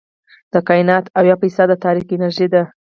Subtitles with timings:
[0.53, 2.63] د کائنات اويا فیصده تاریک انرژي ده.